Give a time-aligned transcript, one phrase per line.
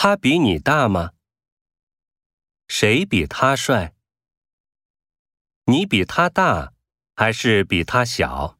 [0.00, 1.10] 他比你大吗？
[2.68, 3.96] 谁比他帅？
[5.64, 6.72] 你比他大
[7.16, 8.57] 还是比他小？